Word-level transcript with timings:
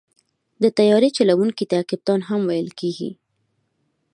د 0.61 0.63
طیارې 0.77 1.09
چلوونکي 1.17 1.65
ته 1.71 1.77
کپتان 1.89 2.19
هم 2.29 2.41
ویل 2.49 2.69
کېږي. 2.79 3.11